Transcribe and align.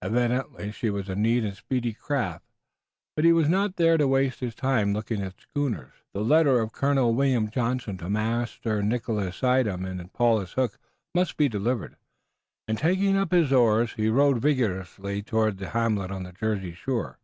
Evidently 0.00 0.72
she 0.72 0.88
was 0.88 1.10
a 1.10 1.14
neat 1.14 1.44
and 1.44 1.54
speedy 1.54 1.92
craft, 1.92 2.46
but 3.14 3.22
he 3.26 3.32
was 3.34 3.50
not 3.50 3.76
there 3.76 3.98
to 3.98 4.08
waste 4.08 4.40
his 4.40 4.54
time 4.54 4.94
looking 4.94 5.20
at 5.20 5.38
schooners. 5.38 5.92
The 6.14 6.22
letter 6.22 6.58
of 6.60 6.72
Colonel 6.72 7.12
William 7.12 7.50
Johnson 7.50 7.98
to 7.98 8.08
Master 8.08 8.82
Nicholas 8.82 9.36
Suydam 9.36 9.84
in 9.84 10.08
Paulus 10.08 10.54
Hook 10.54 10.78
must 11.14 11.36
be 11.36 11.50
delivered, 11.50 11.96
and, 12.66 12.78
taking 12.78 13.14
up 13.18 13.30
his 13.30 13.52
oars, 13.52 13.92
he 13.92 14.08
rowed 14.08 14.38
vigorously 14.40 15.20
toward 15.22 15.58
the 15.58 15.68
hamlet 15.68 16.10
on 16.10 16.22
the 16.22 16.32
Jersey 16.32 16.72
shore. 16.72 17.18